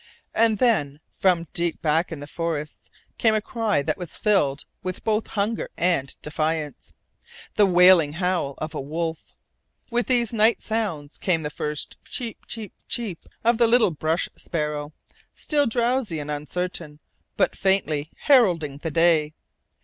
[0.33, 5.03] And then, from deep back in the forests, came a cry that was filled with
[5.03, 6.91] both hunger and defiance
[7.53, 9.35] the wailing howl of a wolf.
[9.91, 14.91] With these night sounds came the first cheep, cheep, cheep of the little brush sparrow,
[15.35, 16.97] still drowsy and uncertain,
[17.37, 19.33] but faintly heralding the day.